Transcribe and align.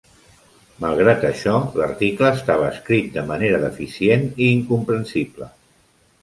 Malgrat 0.85 1.25
això, 1.27 1.53
l'article 1.81 2.31
estava 2.37 2.71
escrit 2.77 3.11
de 3.19 3.25
manera 3.33 3.61
deficient 3.67 4.27
i 4.47 4.49
incomprensible. 4.55 5.53